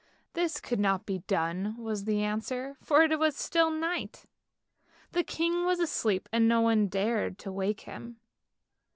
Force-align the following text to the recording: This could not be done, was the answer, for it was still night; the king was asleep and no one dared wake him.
This 0.33 0.59
could 0.59 0.79
not 0.79 1.05
be 1.05 1.19
done, 1.27 1.77
was 1.77 2.05
the 2.05 2.23
answer, 2.23 2.75
for 2.81 3.03
it 3.03 3.19
was 3.19 3.35
still 3.37 3.69
night; 3.69 4.25
the 5.11 5.23
king 5.23 5.63
was 5.63 5.79
asleep 5.79 6.27
and 6.31 6.47
no 6.47 6.59
one 6.61 6.87
dared 6.87 7.45
wake 7.45 7.81
him. 7.81 8.17